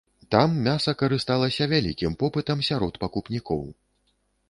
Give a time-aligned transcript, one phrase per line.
[0.35, 3.67] Там мяса карысталася вялікім попытам сярод пакупнікоў.